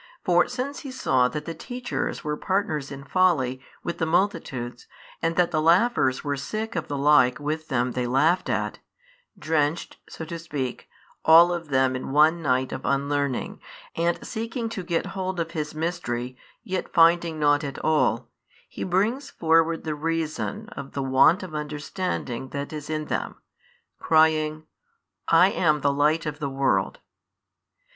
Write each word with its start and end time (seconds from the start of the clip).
For 0.23 0.47
since 0.47 0.79
He 0.79 0.89
saw 0.89 1.27
that 1.27 1.45
the 1.45 1.53
teachers 1.53 2.23
were 2.23 2.35
partners 2.35 2.89
in 2.91 3.03
folly 3.03 3.61
with 3.83 3.99
the 3.99 4.07
multitudes 4.07 4.87
and 5.21 5.35
that 5.35 5.51
the 5.51 5.61
laughers 5.61 6.23
were 6.23 6.35
sick 6.37 6.75
of 6.75 6.87
the 6.87 6.97
like 6.97 7.39
with 7.39 7.67
them 7.67 7.91
they 7.91 8.07
laughed 8.07 8.49
at, 8.49 8.79
drenched 9.37 9.97
(so 10.09 10.25
to 10.25 10.39
speak) 10.39 10.89
all 11.23 11.53
of 11.53 11.67
them 11.67 11.95
in 11.95 12.11
one 12.11 12.41
night 12.41 12.71
of 12.71 12.83
unlearning 12.83 13.59
and 13.93 14.25
seeking 14.25 14.69
to 14.69 14.81
get 14.81 15.05
hold 15.13 15.39
of 15.39 15.51
His 15.51 15.75
Mystery 15.75 16.35
yet 16.63 16.91
finding 16.91 17.37
nought 17.37 17.63
at 17.63 17.77
all, 17.85 18.27
He 18.67 18.83
brings 18.83 19.29
forward 19.29 19.83
the 19.83 19.93
reason 19.93 20.67
of 20.69 20.93
tho 20.93 21.03
want 21.03 21.43
of 21.43 21.53
understanding 21.53 22.49
that 22.49 22.73
is 22.73 22.89
in 22.89 23.05
them, 23.05 23.35
crying, 23.99 24.63
I 25.27 25.51
am 25.51 25.81
the 25.81 25.93
Light 25.93 26.25
of 26.25 26.39
the 26.39 26.49
world. 26.49 26.97